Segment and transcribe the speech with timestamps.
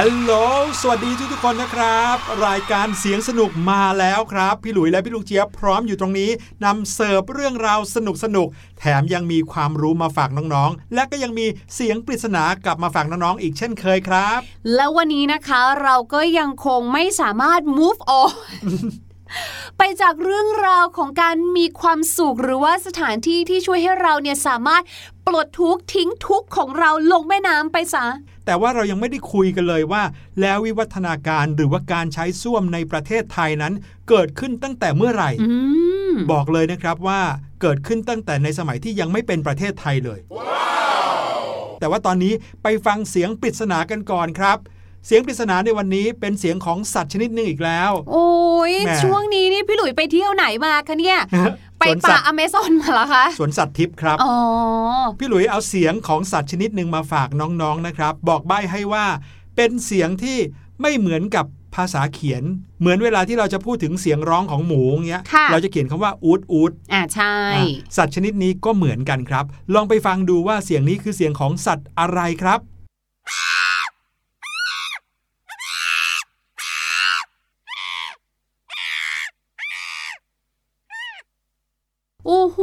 [0.00, 0.32] ฮัลโหล
[0.80, 2.16] สวัสดีทุกทุกๆคนนะครับ
[2.46, 6.30] รายการเสียงสนุกมาแล้วครับ พี่หลุยและพี่ลูกเจี๊ยบพร้อมอยู่ตรงนี้
[6.64, 14.38] นำเสิร์ฟเรื่องราวสนุกสนุกๆแถมยังมีความรู้มาฝากน้องๆ และก็ยังมีเสียงปริศนากลับมาฝากน้องๆ อีกเช่นเคยครับ
[14.74, 18.32] แล้ววันนี้นะคะเราก็ยังคงไม่สามารถ move on
[19.78, 24.82] ไปจากเรื่องราวของการมีความสุขหรือว่าสถานที่ที่ช่วยให้เราเนี่ยสามารถ
[25.26, 28.06] ปลดทุกข์ทิ้งทุกข์ของเราลงแม่น้ำไปซะ
[28.48, 30.02] แต่ว่าเรายังไม่ได้คุยกันเลยว่า
[30.40, 33.74] แล้ววิวัฒนาการหรือว่าการใช้ส้วมในประเทศไทยนั้น
[34.08, 35.50] เกิดขึ้นตั้งแต่เมื่อไหร่อื
[36.12, 37.20] มบอกเลยนะครับว่า
[37.62, 40.20] เกิดขึ้นตั้งแต่ในสมัยที่ยังไม่เป็นประเทศไทยเลย
[41.80, 44.58] แต่ว่าตอนนี้ไปฟังเสียงปริศนากันก่อนครับ
[45.06, 48.28] เสียงปริศนาในวันนี้เป็นเสียงของสัตว์ชนิดหนึ่งอีกแล้ว โอ้
[48.70, 51.18] ยแหม่ช่วงนี้นี่พี่หลุยไปเที่ยวไหนมาคะเนี่ย
[51.78, 54.34] ไปสวนป่าสัตว์อเมซอนมาเหรอคะสวนสัตว์ทิพย์ครับอ๋อ
[55.18, 59.06] พี่หลุยเอาเสียงของสัตว์ชนิดหนึ่งมาฝากน้องๆนะครับ บอกใบ้ให้ว่า
[59.56, 60.38] เป็นเสียงที่
[60.80, 61.46] ไม่เหมือนกับ
[61.76, 62.42] ภาษาเขียน
[62.80, 67.64] เหมือนเวลาที่เราจะพูดถึงเสียงร้องของหมูเงี้ยค่ะเราจะเขียนคำว่าอูดอูดอ่าใช่อะ
[67.96, 72.60] สัตว์ชนิดนี้ก็เหมือนกันครับ ลองไปฟังดูว่าเสียงนี้คือเสียงของสัตว์อะไรครับ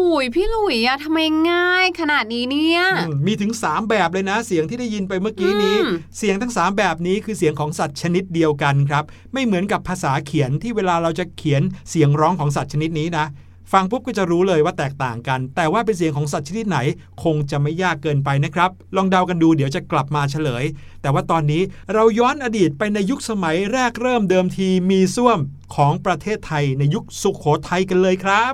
[0.05, 1.19] โอ้โหยพี่หลุยอะทำไม
[1.51, 9.03] ง่ายขนาดนี้เนี่ยอืมมีถึง 3 แบบเลยนะ เสียงที่ได้ยินไปเมื่อกี้นี้อืมเสียงทั้ง 3 แบบนี้คือเสียงของสัตว์ชนิดเดียวกันครับ
[9.33, 13.25] ไม่เหมือนกับภาษาเขียนที่เวลาเราจะเขียนเสียงร้องของสัตว์ชนิดนี้นะ
[13.73, 16.77] ฟังปุ๊บก็จะรู้เลยว่าแตกต่างกัน แต่ว่าเป็นเสียงของสัตว์ชนิดไหน
[17.23, 20.65] คงจะไม่ยากเกินไปนะครับ ลองเดากันดูเดี๋ยวจะกลับมาเฉลย
[21.01, 21.61] แต่ว่าตอนนี้
[21.93, 25.39] เราย้อนอดีตไปในยุคสมัยแรกเริ่มเดิมทีมีส้วม
[25.75, 28.53] ของประเทศไทยในยุคสุขโขทัยกันเลยครับ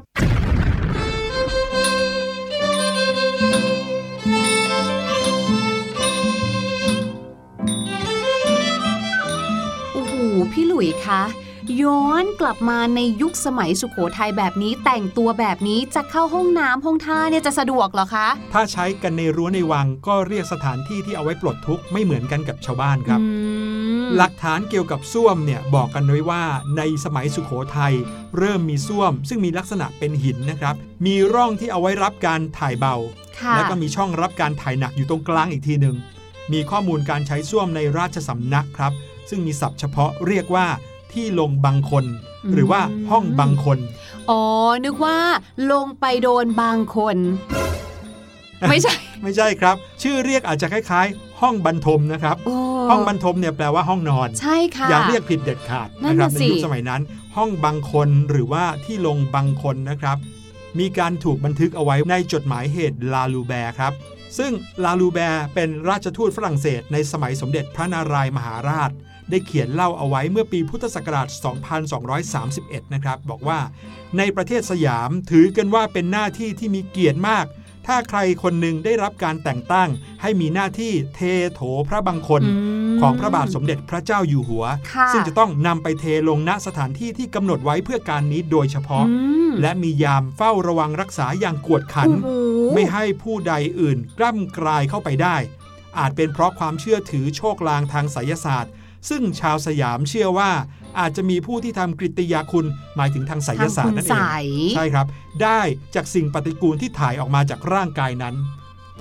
[10.82, 11.22] พี่หลุยคะ
[11.82, 23.28] ย้อนกลับมาในยุคสมัยสุโขทัยแบบนี้แต่งตัวแบบนี้จะเข้าห้องน้ำห้องท่าเนี่ยจะสะดวกเหรอคะ ถ้าใช้กันในรั้วในวังก็เรียกสถานที่ที่เอาไว้ปลดทุกข์ไม่เหมือนกันกับชาวบ้านครับอื
[24.04, 26.44] มหลักฐานเกี่ยวกับส้วมเนี่ยบอกกันไว้ว่า
[26.78, 27.94] ในสมัยสุขโขทัย
[28.38, 30.76] เริ่มมีส้วม ซึ่งมีลักษณะเป็นหินนะครับ
[31.06, 32.96] มีร่องที่เอาไว้รับการถ่ายเบา
[33.40, 35.96] ค่ะแล้วก็มีช่องรับการถ่ายหนักอยู่ตรงกลางอีกทีหนึ่ง
[36.54, 38.94] มีข้อมูลการใช้ส้วมในราชสำนักครับ
[39.30, 40.68] ซึ่งมีศัพท์เฉพาะเรียกว่า
[41.14, 42.06] ที่ลงบังคน
[42.54, 42.82] หรือว่า
[43.12, 43.80] ห้องบังคน
[44.30, 44.44] อ๋อ
[44.86, 45.18] นึกว่า
[45.72, 47.18] ลงไปโดนบางคน
[48.70, 52.56] ไม่ใช่ ไม่ใช่ครับ ชื่อเรียกอาจจะคล้ายๆ ห้องบรรทมนะครับโอ้
[52.90, 57.02] ห้องบรรทมเนี่ยแปลว่าห้องนอน ใช่ค่ะ อย่าเรียกผิดเด็ดขาดนั่นะนครัน่ะบในสิยุคสมัยนั้น
[57.38, 60.18] ห้องบางคนหรือว่าที่ลงบางคนนะครับ
[60.80, 63.94] มีการถูกบันทึกเอาไว้ในจดหมายเหตุลาลูแบร์ครับ
[64.38, 64.52] ซึ่ง
[64.84, 68.92] ลาลูแบร์เป็นราชทูตฝรั่งเศสในสมัยสมเด็จพระนารายมหาราช
[69.32, 71.28] ได้เขียนเล่าเอาไว้เมื่อปีพุทธศักราช
[72.32, 73.60] 2231 นะครับ บอกว่า
[74.18, 77.46] ในประเทศสยามถือกันว่าเป็นหน้าที่ที่มีเกียรติมาก
[77.88, 79.90] ถ้าใครคนหนึ่งได้รับการแต่งตั้ง
[80.22, 81.20] ให้มีหน้าที่เท
[81.54, 89.16] โถพระบังคลมของพระบาทสมเด็จพระเจ้าอยู่หัวค่ะซึ่งจะต้องนำไปเทลงณสถานที่ที่กำหนดไว้เพื่อการนี้โดยเฉพาะอื
[89.50, 95.36] มและมียามเฝ้าระวังรักษาอย่างกวดขันโอ้โหไม่ให้ผู้ใดอื่นกล้ำกลายเข้าไปได้
[96.00, 98.72] อาจเป็นเพราะความเชื่อถือโชคลางทางไสยศาสตร์
[99.10, 100.52] ซึ่งชาวสยามเชื่อว่า
[101.00, 102.66] อาจจะมีผู้ที่ทำกริตยาคุณ
[102.96, 105.08] หมายถึงทางไสยศาสตร์นั่นเองทางคุณไสยใช่ครับ
[105.44, 105.62] ได้
[105.96, 108.36] จากสิ่งปฏิกูลที่ถ่ายออกมาจากร่างกายนั้น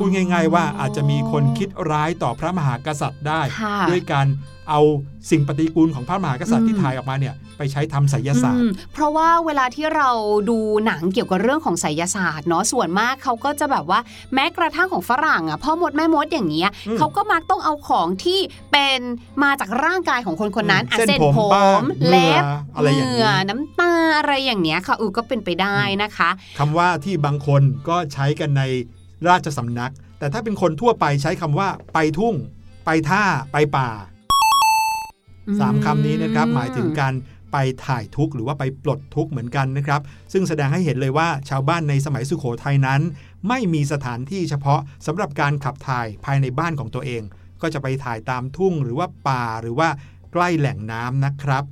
[0.03, 4.27] พูดง่าย ๆ ว่าอาจจะมีคนคิดร้ายต่อพระมหากษัตริย์ได้ค่ะด้วยการ
[4.71, 4.81] เอา
[5.31, 10.11] สิ่งปฏิกูลของพระมหากษัตริย์อืมที่ถ่ายออกมาเนี่ยไปใช้ทำไสยศาสตอืร์มเพราะว่าเวลาที่เรา
[10.51, 14.01] ดูหนังเกี่ยวกับเรื่องของไสยศาสตร์เนาะส่วนมากเขาก็จะแบบว่า
[14.35, 18.41] แม้กระทั่งของฝรั่งอะพ่อมดแม่มดอย่างเงี้ยอืมเขาก็มักต้องเอาของที่
[18.73, 19.01] เป็น
[19.43, 28.65] มาจากร่างกายของคนคนนั้นอืมอะเส้นเส้นผมผบ้างมเล็บเหงื่ออะไรอย่างนี้เหงื่อน้ำตาอะไรอย่างเงี้ยค่ะเออก็เป็นไปได้นะคะคำว่าที่บางคนก็ใช้กันใน
[29.29, 32.35] ราชสำนัก แต่ถ้าเป็นคนทั่วไปใช้คำว่า ไปทุ่ง
[32.85, 33.23] ไปท่า
[33.53, 33.91] ไปป่า
[35.61, 37.15] สามคำนี้นะครับ หมายถึงการ
[37.53, 40.01] ไปถ่ายทุกข์หรือว่าไปปลดทุกข์เหมือนกันนะครับ
[40.33, 43.01] ซึ่งแสดงให้เห็นเลยว่าชาวบ้านในสมัยสุขโขทัยนั้น
[43.49, 47.23] ไม่มีสถานที่เฉพาะสำหรับการขับถ่ายภายในบ้านของตัวเอง
[47.63, 49.89] ก็จะไปถ่ายตามทุ่งหรือว่าป่าหรือว่า
[50.33, 51.65] ใกล้แหล่งน้ำนะครับ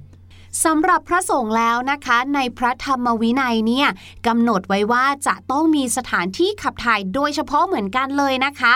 [0.65, 3.89] สำหรับพระสงฆ์แล้วนะคะ ในพระธรรมวินัยเนี่ย
[4.27, 8.73] กำหนดไว้ว่าจะต้องมีสถานที่ขับถ่ายโดยเฉพาะเหมือนกันเลยนะคะ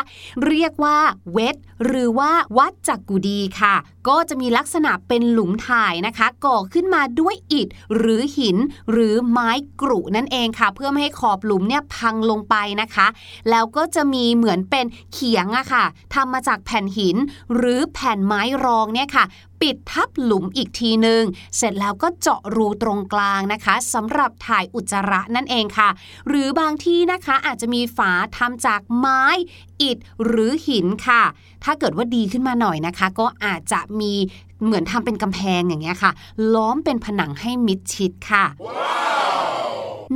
[0.46, 0.98] เรียกว่า
[1.32, 3.74] เวทหรือว่าวัดจักกุดีค่ะ
[4.08, 8.56] ก็จะมีลักษณะเป็นหลุมถ่ายนะคะ ก่อขึ้นมาด้วยอิฐหรือหิน
[8.92, 9.50] หรือไม้
[9.80, 13.06] กรุนั่นเองค่ะ เพื่อไม่ให้ขอบหลุมเนี่ยพังลงไปนะคะ
[13.50, 17.16] แล้วก็จะมีเหมือนเป็นเขียงอะค่ะทำมาจากแผ่นหิน
[17.54, 19.24] หรือแผ่นไม้รองเนี่ยค่ะ
[19.60, 21.22] ปิดทับหลุมอีกทีหนึ่ง
[21.56, 25.88] เสร็จแล้วก็เจาะรูตรงกลางนะคะสำหรับถ่ายอุจจาระนั่นเองค่ะ
[26.28, 29.24] หรือบางที่นะคะอาจจะมีฝาทำจากไม้
[29.82, 31.22] อิฐหรือหินค่ะ
[31.64, 34.12] ถ้าเกิดว่าดีขึ้นมาหน่อยนะคะ ก็อาจจะมี
[34.64, 36.12] เหมือนทำเป็นกำแพงอย่างเงี้ยค่ะ
[36.54, 38.44] ล้อมเป็นผนังให้มิดชิดค่ะ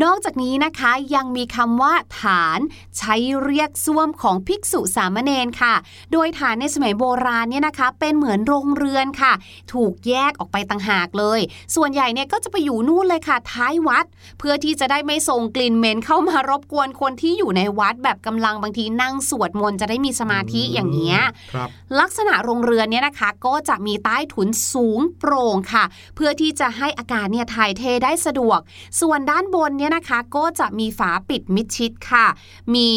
[0.03, 2.59] นอกจากนี้นะคะยังมีคำว่า ฐาน
[2.99, 5.75] ใช้เรียกส้วมของภิกษุสามเณรค่ะ
[6.13, 9.33] โดยฐานในสมัยโบราณเนี่ยนะคะ เป็นเหมือนโรงเรือนค่ะ
[9.73, 11.41] ถูกแยกออกไปต่างหากเลย
[11.75, 14.05] ส่วนใหญ่เนี่ยก็จะไปอยู่นู่นเลยค่ะ ท้ายวัด
[14.39, 21.19] เพื่อที่จะได้ไม่ส่งกลิ่นเหม็นเข้ามารบกวนคนที่อยู่ในวัดแบบกำลังบางทีนั่งสวดมนต์จะได้มีสมาธิอย่างเงี้ย
[21.55, 21.69] ครับ
[22.01, 25.85] ลักษณะโรงเรือนเนี่ยนะคะ ก็จะมีใต้ถุนสูงโปร่งค่ะ
[26.17, 28.59] เพื่อที่จะให้อากาศเนี่ยถ่ายเทได้สะดวก
[29.01, 32.27] ส่วนด้านบนเนี่ยนะคะก็จะมีฝาปิดมิดชิดค่ะ
[32.75, 32.91] มี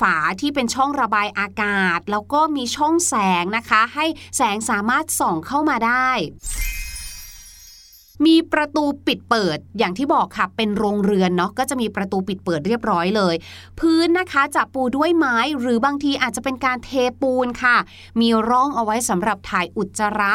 [0.00, 6.08] ฝาที่เป็นช่องระบายอากาศ แล้วก็มีช่องแสงนะคะ ให้แสงสามารถส่องเข้ามาได้
[8.26, 13.34] มีประตูปิดเปิดอย่างที่บอกค่ะเป็นโรงเรือนเนาะก็จะมีประตูปิดเปิดเรียบร้อยเลย
[13.80, 16.90] พื้นนะคะจะปูด้วยไม้หรือบางทีอาจจะเป็นการเท
[17.22, 17.76] ปูนค่ะ
[18.20, 20.34] มีร่องเอาไว้สำหรับถ่ายอุจจาระ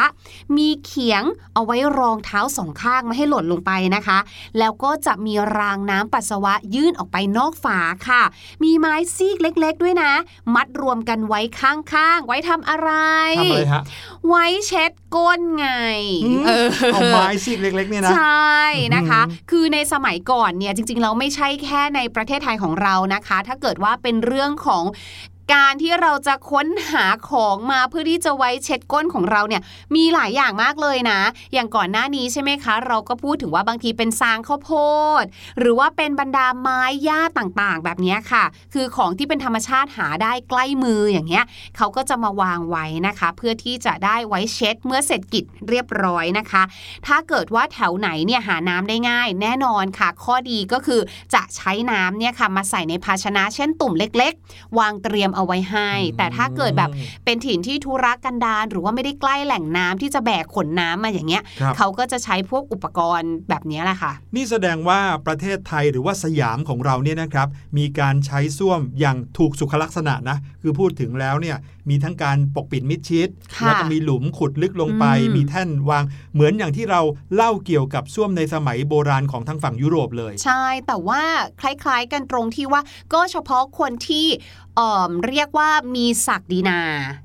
[0.56, 1.22] มีเขียง
[1.54, 4.18] เอาไว้รองเท้าสองข้างไม่ให้หล่นลงไปนะคะ
[4.58, 8.22] แล้วก็จะมีรางน้ำปัสสาวะยื่นออกไปนอกฝาค่ะ
[8.62, 10.12] มีไม้ซีกเล็กๆ ด้วยนะ
[10.54, 12.90] มัดรวมกันไว้ข้างๆไว้ทำอะไร
[13.38, 13.82] ทำอะไรฮะ
[14.28, 15.68] ไว้เช็ด ก้นไง
[16.24, 18.60] อืมเออเอาไม้ซีกเล็กๆเนี่ยนะ ใช่
[18.94, 24.84] นะคะอือหือคือในสมัยก่อนเนี่ยจริงๆเราไม่ใช่แค่ในประเทศไทยของเรานะคะ ถ้าเกิดว่าเป็นเรื่องของ
[25.52, 29.62] การที่เราจะค้นหาของมาเพื่อที่จะไว้เช็ดก้นของเราเนี่ย
[29.94, 31.20] มีหลายอย่างมากเลยนะ
[31.52, 34.70] อย่างก่อนหน้านี้ใช่ไหมคะ เราก็พูดถึงว่าบางทีเป็นซางข้าวโพ
[35.22, 35.24] ด
[35.58, 41.44] หรือว่าเป็นบรรดาไม้หญ้าต่างๆ แบบนี้ค่ะ คือของที่เป็นธรรมชาติหาได้ใกล้มืออย่างเงี้ย
[41.76, 46.62] เขาก็จะมาวางไว้นะคะ เพื่อที่จะได้ไว้เช็ด เมื่อเสร็จกิจเรียบร้อยนะคะ
[47.06, 51.00] ถ้าเกิดว่าแถวไหนเนี่ยหาน้ำได้ง่าย แน่นอนค่ะ ข้อดีก็คือ
[51.34, 56.90] จะใช้น้ำเนี่ยค่ะมาใส่ในภาชนะเช่นตุ่มเล็ก ๆ วางเตรียมเอาไว้ให้ แต่ถ้าเกิดแบบ
[57.24, 71.56] เป็นถิ่นที่ทุรกันดารหรือว่าไม่ได้ใกล้แหล่งน้ำที่จะแบกขนน้ำมาอย่างเงี้ยครับเขาก็จะใช้พวกอุปกรณ์แบบเนี้ยแหละค่ะ นี่แสดงว่าประเทศไทยหรือว่าสยามของเราเนี่ยนะครับ มีการใช้ส้วมอย่างถูกสุขลักษณะนะ คือพูดถึงแล้วเนี่ย
[71.88, 77.00] มีทั้งการปกปิดมิดชิดค่ะแล้วก็มีหลุมขุดลึกลงไปอืมมีแท่นวางเหมือนอย่างที่เรา
[77.34, 81.22] เล่าเกี่ยวกับส้วมในสมัยโบราณของทางฝั่งยุโรปเลย ใช่แต่ว่า
[81.60, 82.80] คล้ายๆกันตรงที่ว่า
[83.12, 84.26] ก็เฉพาะคนที่
[84.76, 86.80] เอ่อเรียกว่ามีศักดินา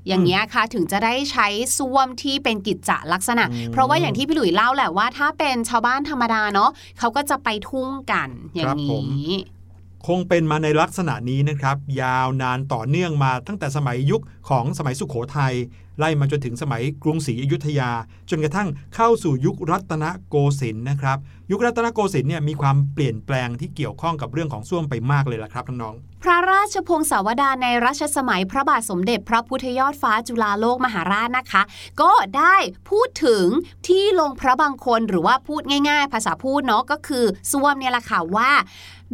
[0.06, 1.46] อย่างเงี้ยค่ะถึงจะได้ใช้
[1.78, 9.32] ส้วมที่เป็นกิจจลักษณะอืมเพราะว่าอย่างที่พี่หลุยเล่าแหละว่า ถ้าเป็นชาวบ้านธรรมดาเนาะเขาก็จะไปทุ่งกันอย่างนี้
[10.06, 15.54] คงเป็นมาในลักษณะนี้นะครับ ยาวนานต่อเนื่องมาตั้งแต่สมัยยุคของสมัยสุขโขทัย
[15.98, 17.90] ไล่มาจนถึงสมัยกรุงศรีอยุธยา
[18.30, 21.18] จนกระทั่งเข้าสู่ยุครัตนโกสินทร์นะครับ
[21.50, 31.62] ยุครัตนโกสินทร์เนี่ยมีความเปลี่ยนแปลงที่เกี่ยวข้องกับเรื่องของส้วมไปมากเลยล่ะครับน้องพระราชพงศาวดารในรัชสมัยพระบาทสมเด็จพระพุทธยอดฟ้าจุฬาโลกมหาราชนะคะ
[32.02, 32.56] ก็ได้
[32.90, 33.46] พูดถึง
[33.88, 38.50] ที่ลงพระบางคนหรือว่าพูดง่าย ๆ ภาษาพูดเนาะก็คือส้วมเนี่ยแหละค่ะว่า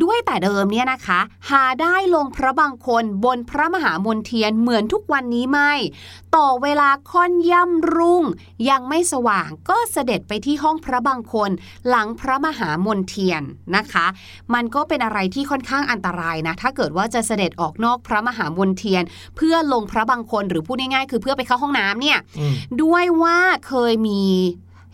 [0.03, 1.21] ด้วยแต่เดิมเนี่ยนะคะ
[1.51, 5.73] หาได้ลงพระบางคนบนพระมหามนเทียนเหมือนทุกวันนี้ไม่
[6.37, 8.25] ต่อเวลาค่อนย่ำรุ่ง
[8.71, 11.51] ยังไม่สว่างก็เสด็จไปที่ห้องพระบางคน
[11.89, 13.43] หลังพระมหามนเทียน
[13.77, 14.07] นะคะ
[14.55, 19.03] มันก็เป็นอะไรที่ค่อนข้างอันตรายนะ ถ้าเกิดว่าจะเสด็จออกนอกพระมหามนเทียน
[19.37, 24.23] เพื่อลงพระบางคนหรือพูดง่ายๆ คือเพื่อไปเข้าห้องน้ำเนี่ยๆอืมด้วยว่าเคยมี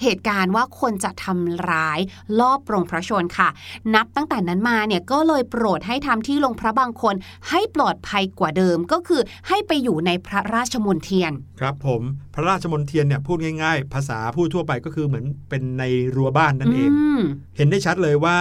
[0.03, 1.99] เหตุการณ์ว่าคนจะทำร้าย
[2.41, 3.49] ลอบปรงพระชนค่ะ
[3.95, 7.15] นับตั้งแต่นั้นมาเนี่ยก็เลยโปรดให้ทำที่ลงพระบางคน
[7.51, 12.03] ให้ปลอดภัยกว่าเดิมก็คือให้ไปอยู่ในพระราชมนเทียน ครับผม
[12.35, 15.83] พระราชมนเทียนเนี่ยพูดง่าย ๆ ภาษาพูดทั่วไปก็คือเหมือนเป็นใน
[16.15, 17.21] รั้วบ้านนั่นเองม
[17.57, 18.39] เห็นได้ชัดเลยว่า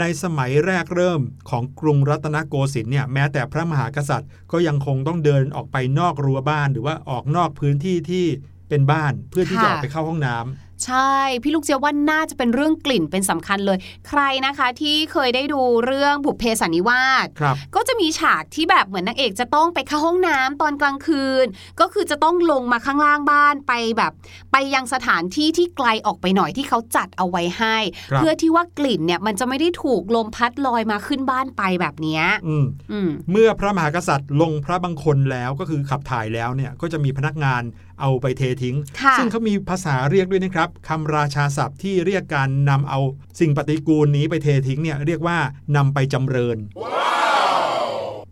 [0.00, 1.20] ในสมัยแรกเริ่ม
[1.50, 8.26] ของกรุงรัตนโกสินทร์เนี่ยแม้แต่พระมหากษัตริย์ ก็ยังคงต้องเดินออกไปนอกรั้วบ้าน หรือว่าออกนอกพื้นที่ที่
[8.68, 21.46] เป็นบ้านเพื่อที่จะออกไปเข้าห้องน้ำ ใช่ พี่ลูกเจียว่าน่าจะเป็นเรื่องกลิ่นเป็นสำคัญเลย ใครนะคะที่เคยได้ดูเรื่องบุพเพสันนิวาสครับก็จะมีฉากที่แบบเหมือนนางเอกจะต้องไปเข้าห้องน้ำตอนกลางคืน
[21.80, 24.12] ก็คือจะต้องลงมาข้างล่างบ้านไปแบบ
[24.52, 27.76] ไปยังสถานที่ที่ไกลออกไปหน่อยที่เขาจัดเอาไว้ให้
[28.10, 37.62] ครับเพื่อที่ว่ากลิ่นเนี่ยมันจะไม่ได้ถูกลมพัดลอยมาขึ้นบ้านไปแบบเนี้ยอืมอืมเมื่อพระมหากษัตริย์ลงพระบังคลแล้วก็คือขับถ่ายแล้วเนี่ยก็จะมีพนักงาน
[38.00, 43.00] เอาไปเททิ้งค่ะซึ่งเขามีภาษาเรียกด้วยนะครับคำราชาศัพท์ที่เรียกการนำเอา
[43.40, 45.38] สิ่งปฏิกูลนี้ไปเททิ้งเนี่ยเรียกว่า
[45.76, 46.58] นำไปจำเริญ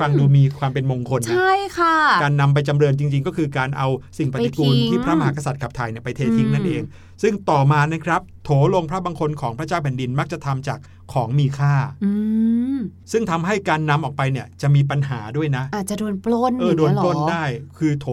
[0.00, 3.88] ฟังดูมีความเป็นมงคลนะใช่ค่ะ การนำไปจำเริญจริง ๆ ก็คือการเอา
[4.18, 6.82] สิ่งปฏิกูลไปทิ้งที่พระมหากษัตริย์ขับถ่ายเนี่ยไปเททิ้งอืมนั่นเอง
[7.22, 10.78] ซึ่งต่อมานะครับโถลงพระบังคลของพระเจ้าแผ่นดินมักจะทำจาก
[11.12, 11.74] ของมีค่า
[12.04, 12.10] อื
[12.76, 12.78] ม
[13.12, 17.44] ซึ่งทำให้การนำออกไปเนี่ยจะมีปัญหาด้วยนะ อาจจะโดนปล้นเออโดนย่างปล้นเงี้ยเหรอได้
[17.78, 18.08] คือโถ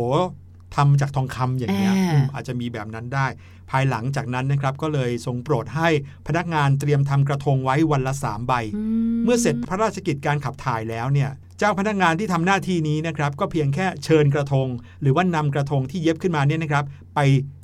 [0.76, 3.28] ทำจากทองคำอย่างเงี้ยอ่าอืมอาจจะมีแบบนั้นได้
[3.72, 5.90] ภายหลังจากนั้นนะครับก็เลยทรงโปรดให้
[6.28, 8.84] พนักงานเตรียมทำกระทงไว้วันละสามใบอื
[9.24, 14.68] เมื่อเสร็จพระราชกิจการขับถ่ายแล้วเนี่ยเจ้าพนักงานที่ทำหน้าที่นี้นะครับก็เพียงแค่เชิญกระทง
[15.02, 17.20] หรือว่านำกระทงที่เย็บขึ้นมาเนี่ยนะครับ ไป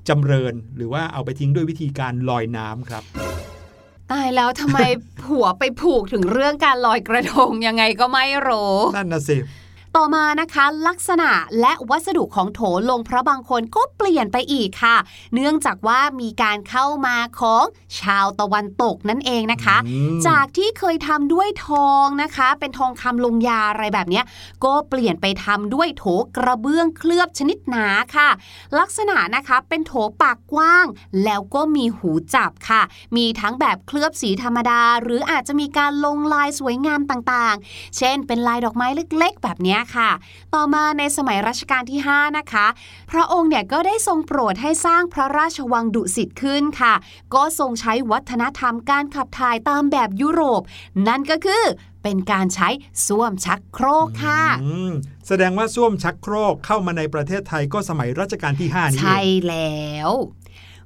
[0.10, 3.04] จำเริญหรือว่าเอาไปทิ้งด้วยวิธีการลอยน้ำครับ
[4.12, 4.80] ตายแล้วทำไม
[5.24, 9.38] ผัวไปผูกถึงเรื่องการลอยกระทงยังไงก็ไม่รู้นั่นนะสิ
[9.98, 11.30] ต่อมานะคะลักษณะ
[11.62, 14.98] และวัสดุของโถลงพระบางคนก็เปลี่ยนไปอีกค่ะ
[15.34, 17.64] เนื่องจากว่ามีการเข้ามาของ
[18.00, 24.26] ชาวตะวันตกนั่นเองนะคะอืมจากที่เคยทำด้วยทองนะคะ เป็นทองคำลงยาอะไรแบบเนี้ย
[24.66, 26.04] ก็เปลี่ยนไปทำด้วยโถ
[26.38, 27.86] กระเบื้องเคลือบชนิดหนา
[28.16, 28.30] ค่ะ
[28.80, 30.86] ลักษณะนะคะเป็นโถปากกว้าง
[31.24, 32.82] แล้วก็มีหูจับค่ะ
[33.18, 40.12] มีทั้งแบบเคลือบสีธรรมดา หรืออาจจะมีการลงลายสวยงามต่างๆ เช่น เป็นลายดอกไม้เล็ก ๆ แบบเนี้ยค่ะ
[40.54, 42.66] ต่อมาในสมัยรัชกาลที่ 5 นะคะ
[43.12, 46.94] พระองค์เนี่ยก็ได้ทรงโปรดให้สร้างพระราชวังดุสิตขึ้นค่ะ
[47.34, 50.62] ก็ทรงใช้วัฒนธรรมการขับถ่ายตามแบบยุโรป
[51.08, 51.64] นั่นก็คือ
[52.04, 52.70] เป็นการใช้
[53.08, 54.94] ส้วมชักโครกค่ะอืม
[55.28, 60.10] แสดงว่าส้วมชักโครกเข้ามาในประเทศไทยก็สมัยรัชกาลที่ 5 นี่เอใช่งแล้ว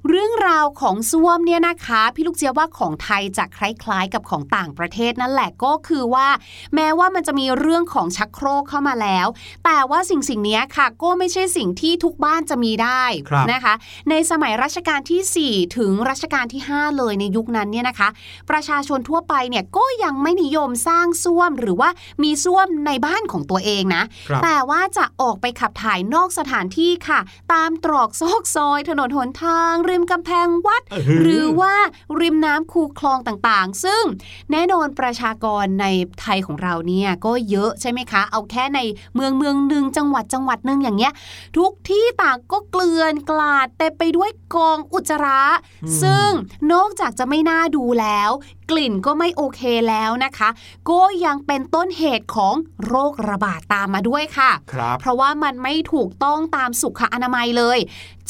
[0.08, 6.28] เรื่องราวของส้วมเนี่ยนะคะ พี่ลูกเจียบว่าของไทยจะคล้ายๆ กับของต่างประเทศนั่นแหละก็คือว่า
[6.74, 9.26] แม้ว่ามันจะมีเรื่องของชักโครกเข้ามาแล้ว
[9.64, 13.74] แต่ว่าสิ่งสิ่งนี้ค่ะ ก็ไม่ใช่สิ่งที่ทุกบ้านจะมีได้ครับนะคะ
[14.10, 18.08] ในสมัยรัชกาลที่ 4 ถึงรัชกาลที่ 5 เลยในยุคนั้นเนี่ยนะคะ
[18.50, 21.90] ประชาชนทั่วไปเนี่ยก็ยังไม่นิยมสร้างส้วมหรือว่า
[22.22, 27.20] มีส้วมในบ้านของตัวเองนะครับแต่ว่าจะออกไปขับถ่ายนอกสถานที่ค่ะ
[27.52, 31.74] ตามตรอกซอกซอย ถนนหนทางริมกำแพงวัดเออหรือว่า
[32.20, 34.02] ริมน้ำคูคลองต่างๆ ซึ่ง
[34.50, 35.86] แน่นอนประชากรใน
[36.20, 38.80] ไทยของเราเนี่ยก็เยอะใช่ไหมคะ เอาแค่ใน
[39.14, 41.12] เมืองเมืองหนึ่งจังหวัดจังหวัดหนึ่งอย่างเงี้ย
[41.56, 45.42] ทุกที่ต่างก็เกลื่อนกลาดเต็มไปด้วยกองอุจจาระ
[45.84, 46.30] อืมซึ่ง
[46.72, 48.30] นอกจากจะไม่น่าดูแล้ว
[48.70, 50.48] กลิ่นก็ไม่โอเคแล้วนะคะ
[50.90, 52.54] ก็ยังเป็นต้นเหตุของ
[52.86, 57.78] โรคระบาดตามมาด้วยค่ะครับเพราะว่ามันไม่ถูกต้องตามสุขอนามัยเลย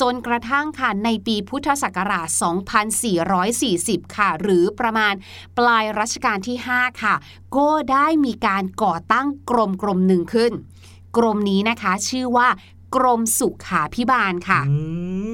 [0.00, 2.28] จนกระทั่งค่ะในปีพุทธศักราช
[3.62, 5.14] 2440 ค่ะ หรือประมาณ
[5.58, 7.14] ปลายรัชกาลที่ 5 ค่ะ
[7.56, 10.52] ก็ได้มีการก่อตั้งกรมกรมหนึ่งขึ้น
[11.16, 12.48] กรมนี้นะคะชื่อว่า
[12.96, 14.76] กรมสุขาพิบาลค่ะ อื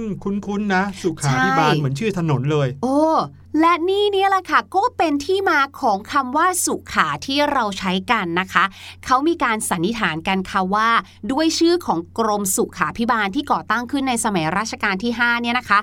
[0.05, 2.99] ม คุ้นๆนะ สุขาพิบาลใช่เหมือนชื่อถนนเลย โอ้
[3.61, 8.65] และนี่เนี่ยแหละค่ะก็เป็นที่มาของคำว่าสุขาที่เราใช้กันนะคะ
[9.05, 10.89] เขามีการสันนิษฐานกันค่ะว่า
[11.33, 15.79] ด้วยชื่อของกรมสุขาพิบาลที่ก่อตั้งขึ้นในสมัยรัชกาลที่ 5 เนี่ยนะคะ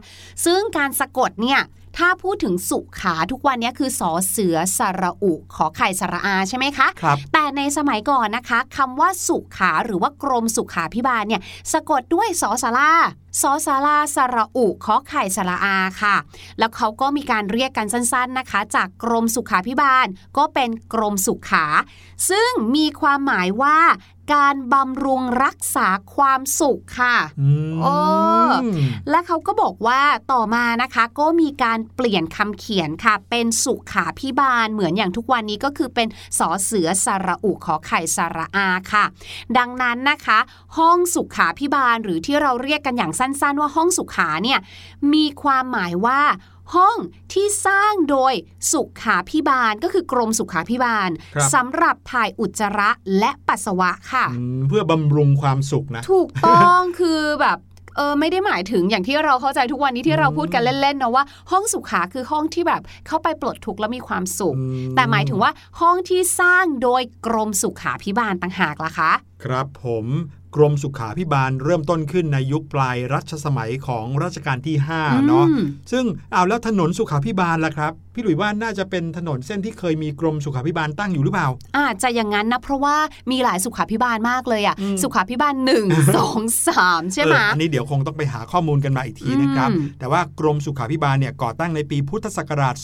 [0.45, 1.59] ซึ่งการสะกดเนี่ย
[1.97, 11.41] ถ้าพูดถึงสุขาทุกวันเนี้คือสอเสือสระอุ ขอไข่สระอาใช่ไหมคะครับแต่ในสมัยก่อนนะคะคำว่าสุขาหรือว่ากรมสุขาพิบาลเนี่ย
[11.73, 12.91] สะกดด้วยสอสารา
[13.41, 16.15] สอสาราสระอุขอไข่สระอาค่ะ
[16.59, 21.65] แล้วเขาก็มีการเรียกกันสั้นๆนะคะ จากกรมสุขาพิบาลก็เป็นกรมสุขา
[22.29, 23.77] ซึ่งมีความหมายว่า
[24.33, 27.95] การบำรุงรักษาความสุขค่ะอืมโอ้
[29.09, 36.07] และเขาก็บอกว่าต่อมานะคะก็มีการเปลี่ยนคำเขียนค่ะ เป็นสุขาพิบาลเหมือนอย่างทุกวันนี้ก็คือเป็น
[36.39, 39.05] สอเสือสระอุขอไข่สระอาค่ะ
[39.57, 40.39] ดังนั้นนะคะ
[40.77, 44.59] ห้องสุขาพิบาลหรือที่เราเรียกกันอย่างสั้นๆ ว่าห้องสุขาเนี่ย
[45.13, 46.21] มีความหมายว่า
[46.75, 46.97] ห้อง
[47.33, 48.33] ที่สร้างโดย
[48.71, 57.59] สุขาพิบาลก็คือกรมสุขาพิบาลครับ สำหรับถ่ายอุจจาระและปัสสาวะค่ะ อืมเพื่อบำรุงความสุขนะ ถูกต้อง คือแบบ
[57.97, 69.11] เออไม่ได้หมายถึงอย่างที่เราเข้าใจทุกวันนี้ที่เราพูดกันเล่นๆเนาะว่า ห้องสุขาคือห้องที่แบบเข้าไปปลดทุกข์แล้วมีความสุข อืม แต่หมายถึงว่าห้องที่สร้างโดยกรมสุขาพิบาลต่างหากล่ะคะ
[69.43, 70.05] ครับผม
[70.55, 82.95] กรมสุขาพิบาลเริ่มต้นขึ้นในยุคปลายรัชสมัยของรัชกาลที่ 5 เนาะอืมซึ่งเอาแล้วถนนสุขาพิบาลล่ะครับ พี่หลุยว่าน่าจะเป็นถนนเส้นที่เคยมีกรมสุขาพิบาลตั้งอยู่หรือเปล่า อาจจะอย่างนั้นนะเพราะว่า
[83.31, 92.75] มีหลายสุขาพิบาลมากเลยอะอืมสุขาพิบาลหนึ่งสองสามใช่ไหมเอออันนี้เดี๋ยวคงต้องไปหาข้อมูลกันมาอีกทีนะครับอืมแต่ว่ากรมสุขาพิบาลเนี่ยก่อตั้งในปีพุทธศักราช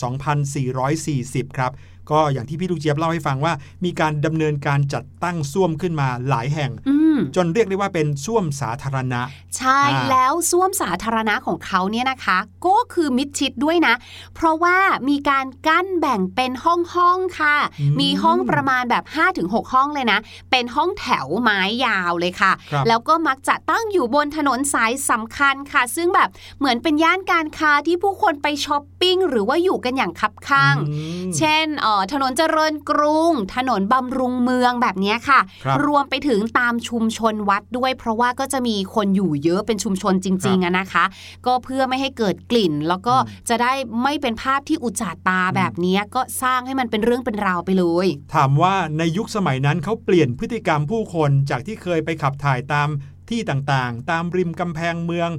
[1.54, 1.72] 2440 ครับ
[2.10, 3.52] ก็อย่างที่พี่ลูกเจี๊ยบเล่าให้ฟังว่า
[3.84, 9.20] มีการดำเนินการจัดตั้งส้วมขึ้นมาหลายแห่งอืมจนเรียกได้ว่าเป็นส้วมสาธารณะ
[9.56, 13.94] ใช่อ่าแล้วส้วมสาธารณะของเขาเนี่ยนะคะ ก็คือมิดชิดด้วยนะ
[14.34, 14.76] เพราะว่า
[15.08, 19.04] มีการกั้นแบ่งเป็นห้องห้องๆค่ะอืมมีห้องประมาณแบบ
[19.38, 20.18] 5-6 ห้องเลยนะ
[20.50, 30.94] เป็นห้องแถวไม้ยาวเลยค่ะครับแล้วก็มักจะตั้งอยู่บนถนนสายสำคัญค่ะ ซึ่งแบบเหมือนเป็นย่านการค้าที่ผู้คนไปช้อปปิ้งหรือว่าอยู่กันอย่างคับข้างอื
[31.28, 41.04] มเช่นเอ่อถนนเจริญกรุง ถนนบำรุงเมืองแบบเนี้ยค่ะครับรวมไปถึงตามชุมชนวัดด้วย เพราะว่าก็จะมีคนอยู่เยอะเป็นชุมชนจริงๆอะนะคะ
[41.46, 52.88] ก็เพื่อไม่ให้เกิดกลิ่น แล้วก็อืมจะได้ไม่เป็นภาพที่อุจจาตาแบบเนี้ยก็สร้างให้มันเป็นเรื่องเป็นราวไปเลย ถามว่าในยุคสมัยนั้นเขาเปลี่ยนพฤติกรรมผู้คนจากที่เคยไปขับถ่ายตาม
[53.30, 55.30] ที่ต่างๆ ตามริมกำแพงเมือง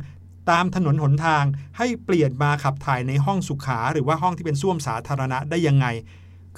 [0.51, 1.43] ตามถนนหนทาง
[1.77, 5.85] ให้เปลี่ยนมาขับถ่ายในห้องสุขา หรือว่าห้องที่เป็นส้วมสาธารณะได้ยังไง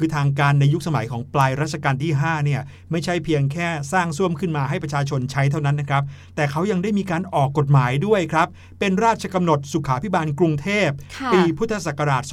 [0.02, 2.62] คือทางการในยุคสมัยของปลายรัชกาลที่5เนี่ย
[2.92, 6.04] ไม่ใช่เพียงแค่สร้างส้วมขึ้นมาให้ประชาชนใช้เท่านั้นนะครับ
[6.36, 8.48] แต่เขายังได้มีการออกกฎหมายด้วยครับ
[8.80, 12.24] เป็นราชกำหนดสุขาพิบาลกรุงเทพค่ะปีพุทธศักราช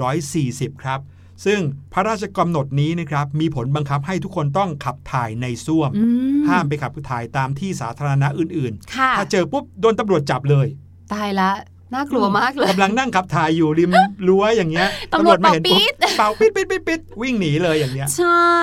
[0.00, 1.00] 2440 ครับ
[1.44, 1.60] ซึ่ง
[1.92, 6.02] พระราชกำหนดนี้นะครับมีผลบังคับให้ทุกคนต้องขับถ่ายในส้วมอื
[6.40, 10.66] มห้ามไปขับถ่ายตามที่สาธารณะอื่นค่ะๆถ้าเจอปุ๊บโดนตำรวจจับเลย
[11.12, 11.50] ตายละ
[11.92, 13.90] น่ากลัวมากเลยกำลังนั่งขับถ่ายอยู่ริม
[14.28, 18.62] รั้วอย่างเงี้ยตำรวจมาเห็นปุ๊บเป่าปี๊ดเป่าปิดปิดปิดปิดวิ่งหนีเลยอย่างเงี้ย ใช่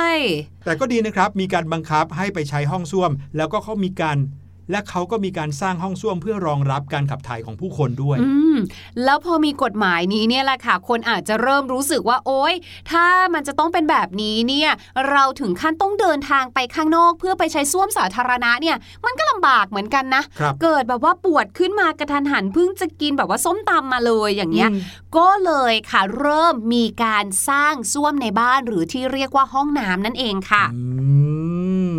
[0.66, 4.18] แต่ก็ดีนะครับมีการบังคับให้ไปใช้ห้องส้วม แล้วก็เขามีการ
[4.72, 8.58] และเขาก็มีการสร้างห้องส้วมเพื่อรองรับการขับถ่ายของผู้คนด้วย อืม
[9.04, 12.54] แล้วพอมีกฎหมายนี้เนี่ยแหละค่ะ คนอาจจะเริ่มรู้สึกว่าโอ๊ย
[12.92, 14.70] ถ้ามันจะต้องเป็นแบบนี้เนี่ย
[15.10, 24.80] เราถึงขั้นต้องเดินทางไปข้างนอกเพื่อไปใช้ส้วมสาธารณะเนี่ย มันก็ลำบากเหมือนกันนะ ครับ เกิดแบบว่าปวดขึ้นมากระทันหันเพิ่งจะกินแบบว่าส้มตำมาเลยอย่างเงี้ย อืม
[25.18, 30.84] ก็เลยค่ะเริ่มมีการสร้างส้วมในบ้านหรือที่เรียกว่าห้องน้ำนั่นเองค่ะ อื
[31.94, 31.98] ม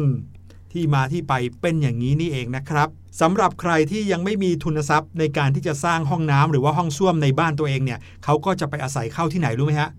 [0.73, 2.89] ที่มาที่ไปเป็นอย่างนี้นี่เองนะครับ
[3.21, 9.91] สำหรับใครที่ยังไม่มีทุนทรัพย์ในการที่จะสร้างห้องน้ำหรือว่าห้องส้วมในบ้านตัวเองเนี่ยเขาก็จะไปอาศัยเข้าที่ไหนรู้ไหมฮะ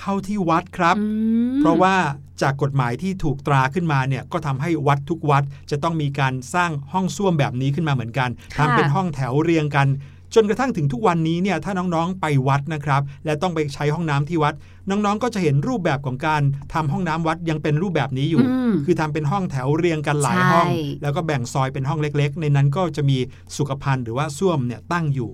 [0.00, 1.06] เข้าที่วัดครับอื
[1.54, 1.94] มเพราะว่า
[2.42, 9.88] จากกฎหมายที่ถูกตราขึ้นมาเนี่ยก็ทำให้วัดทุกวัด จะต้องมีการสร้างห้องส้วมแบบนี้ขึ้นมาเหมือนกันทำเป็นห้องแถวเรียงกัน
[10.34, 14.54] จนกระทั่งถึงทุกวันนี้เนี่ยถ้าน้องๆไปวัดนะครับ และต้องไปใช้ห้องน้ำที่วัด
[14.90, 16.42] น้องๆก็จะเห็นรูปแบบของการ
[16.74, 23.18] ทำห้องน้ำวัดยังเป็นรูปแบบนี้อยู่อืมคือทำเป็นห้องแถวเรียงกันหลายห้องใช่แล้วก็แบ่งซอยเป็นห้องเล็ก ๆ ในนั้นก็จะมี
[23.56, 25.30] สุขภัณฑ์หรือว่าส้วมเนี่ยตั้งอยู่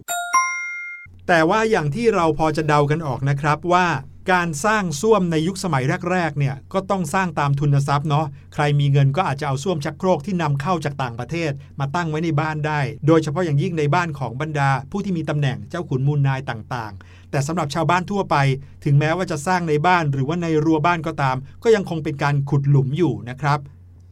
[1.29, 3.87] แต่ว่าอย่างที่เราพอจะเดากันออกนะครับว่า
[4.33, 18.37] การสร้างส้วมในยุคสมัยแรกๆเนี่ยก็ต้องสร้างตามทุนทรัพย์เนาะใครมีเงินก็อาจจะเอาส้วมชักโครกที่นำเข้าจากต่างประเทศ มาตั้งไว้ในบ้านได้ โดยเฉพาะอย่างยิ่งในบ้านของบรรดา ผู้ที่มีตำแหน่งเจ้าขุนมูลนายต่างๆ แต่สำหรับชาวบ้านทั่วไป
[18.85, 23.59] ถึงแม้ว่าจะสร้างในบ้านหรือว่าในรั้วบ้านก็ตาม ก็ยังคงเป็นการขุดหลุมอยู่นะครับ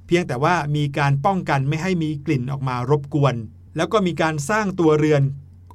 [0.06, 3.34] เพียงแต่ว่ามีการป้องกันไม่ให้มีกลิ่นออกมารบกวน
[3.76, 5.22] แล้วก็มีการสร้างตัวเรือน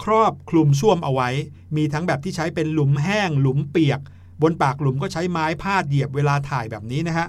[0.04, 1.30] ครอบคลุมส้วมเอาไว้
[1.76, 4.00] มีทั้งแบบที่ใช้เป็นหลุมแห้ง หลุมเปียก
[4.42, 7.28] บนปากหลุมก็ใช้ไม้พาดเหยียบเวลาถ่ายแบบนี้นะฮะ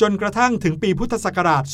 [0.00, 1.64] จนกระทั่งถึงปีพุทธศักราช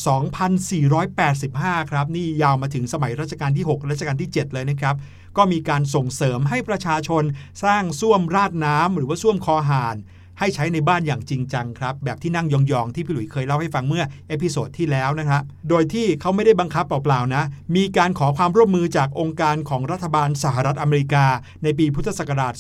[1.11, 4.94] 2485 ครับ นี่ยาวมาถึงสมัยรัชกาลที่ 6 รัชกาลที่ 7 เลยนะครับ
[5.37, 7.22] ก็มีการส่งเสริมให้ประชาชน
[7.64, 9.96] สร้างส้วมราดน้ำหรือว่าส้วมคอห่าน
[10.38, 17.44] ให้ใช้ในบ้านอย่างจริงจังครับ แบบที่นั่งยองๆ ที่พี่หลุยเคยเล่าให้ฟังเมื่อ episode ที่แล้วนะครับ โดยที่เขาไม่ได้บังคับเปล่าๆนะ
[17.77, 21.27] มีการขอความร่วมมือจากองค์การของรัฐบาลสหรัฐอเมริกา
[21.62, 22.55] ในปีพุทธศักราช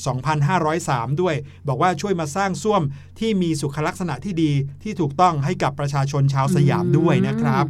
[0.58, 1.34] 2503 ด้วย
[1.68, 2.82] บอกว่าช่วยมาสร้างส้วม
[3.18, 7.66] ที่มีสุขลักษณะที่ดีที่ถูกต้องให้กับประชาชนชาวสยามด้วยนะครับ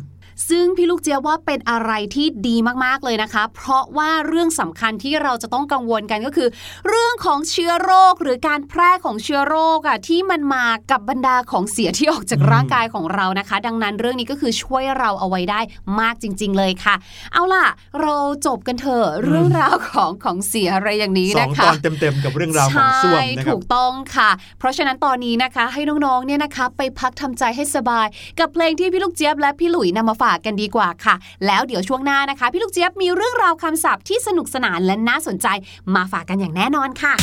[0.49, 6.49] ซึ่งพี่ลูกเจี๊ยบว่าเป็นอะไรที่ดีมากๆเลยนะคะ เพราะว่าเรื่องสำคัญที่เราจะต้องกังวลกันก็คือ
[6.89, 15.61] เรื่องของเชื้อโรคหรือการแพร่ของเชื้อโรคอะที่มันมากับบรรดาของเสียที่ออกจากอืมร่างกายของเรานะคะ ดังนั้นเรื่องนี้ก็คือช่วยเราเอาไว้ได้
[16.01, 16.95] มากจริง ๆ เลยค่ะ
[17.33, 17.67] เอาล่ะ
[18.03, 18.15] เรา
[18.47, 28.07] จบกันเถอะเรื่องราวของของเสียอะไรอย่างนี้สอนะงคะตอนเต็มๆกับเรื่องราวของส้วมนะครัถูบกต้องค่ะ เพราะฉะนั้นตอนนี้นะคะ ให้น้องๆเนี่ยนะคะ ไปพักทำใจให้สบาย
[28.39, 31.15] กับเพลงที่พี่ลูกเจี๊ยบและพี่หลุยนำมาฝากกันดีกว่าค่ะ
[31.47, 35.47] แล้วเดี๋ยวช่วงหน้านะคะ พี่ลูกเจี๊ยบมีเรื่องราวคำศัพท์ที่สนุกสนานและน่าสนใจ
[35.95, 37.15] มาฝากกันอย่างแน่นอนค่ะ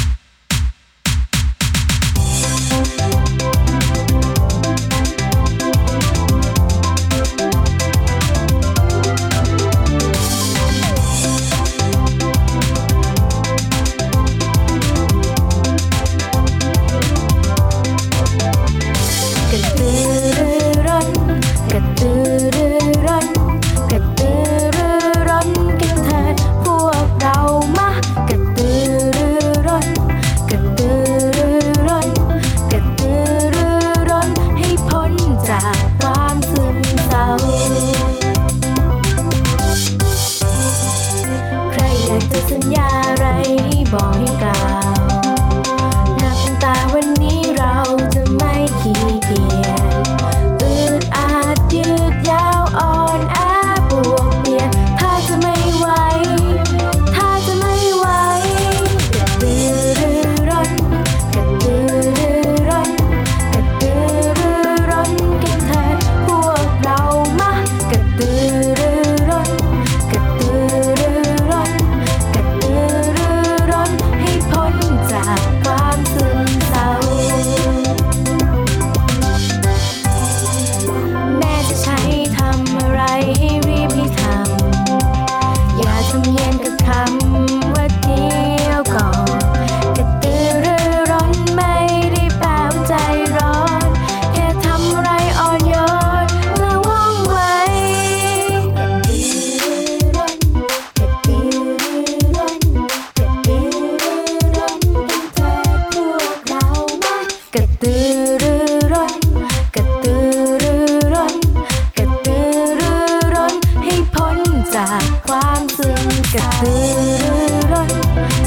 [115.55, 115.95] 깜승
[116.33, 117.87] 까뚜루런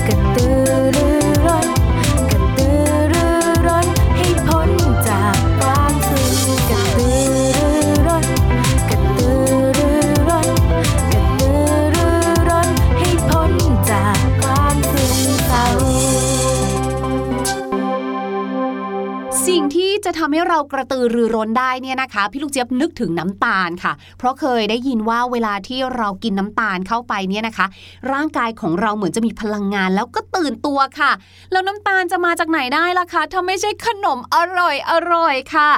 [0.06, 1.27] 까뚜루런
[20.08, 27.66] จะทำให้เรากระตือรือร้นได้เนี่ยนะคะ พี่ลูกเจี๊ยบนึกถึงน้ำตาลค่ะ เพราะเคยได้ยินว่าเวลาที่เรากินน้ำตาลเข้าไปเนี่ยนะคะ
[28.12, 31.12] ร่างกายของเราเหมือนจะมีพลังงานแล้วก็ตื่นตัวค่ะ
[31.52, 35.70] แล้วน้ำตาลจะมาจากไหนได้ล่ะคะถ้าไม่ใช่ขนมอร่อยอร่อยค่ะ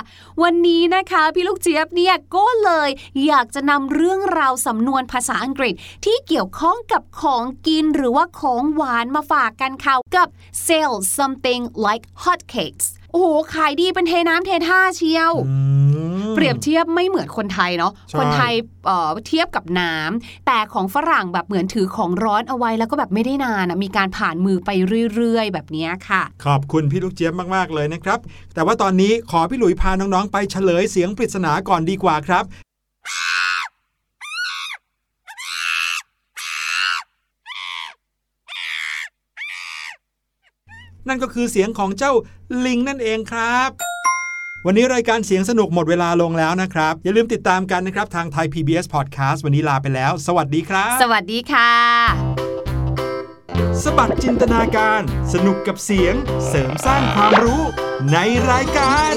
[0.42, 2.88] วันนี้นะคะพี่ลูกเจี๊ยบเนี่ยก็เลย
[3.26, 10.28] อยากจะนำเรื่องราวสำนวนภาษาอังกฤษที่เกี่ยวข้องกับของกินหรือว่าของหวานมาฝากกันค่ะกับ
[10.66, 15.56] sell something like hot cakes โอ้โหขายดีเป็นเทน้ำเทท่าเชียวอื
[16.28, 18.52] มเปรียบเทียบไม่เหมือนคนไทยเนาะใช่คนไทย
[18.86, 24.70] เอ่อเทียบกับน้ำแต่ของฝรั่งแบบเหมือนถือของร้อนเอาไว้แล้วก็แบบไม่ได้นานอะมีการผ่านมือไป
[25.14, 28.18] เรื่อยๆ แบบเนี้ยค่ะ ขอบคุณพี่ลูกเจี๊ยบมากๆเลยนะครับ
[28.54, 32.44] แต่ว่าตอนนี้ขอพี่หลุยพาน้องๆไปเฉลยเสียงปริศนาก่อนดีกว่าครับ
[41.08, 42.12] นั่นก็คือเสียงของเจ้า
[42.66, 43.70] ลิงนั่นเองครับ
[44.66, 51.70] วันนี้รายการเสียงสนุกหมดเวลาลงแล้วนะครับ อย่าลืมติดตามกันนะครับ ทางไทย PBS Podcast วันนี้ลาไปแล้ว สวัสดีครับ สวัสดีค่ะ
[53.82, 55.00] สบัดจินตนาการ
[55.32, 56.14] สนุกกับเสียง
[56.48, 57.62] เสริมสร้างความรู้
[58.12, 58.18] ใน
[58.50, 59.14] รายการ